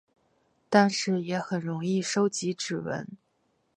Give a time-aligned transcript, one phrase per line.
[0.67, 3.07] 但是也很容易收集指纹。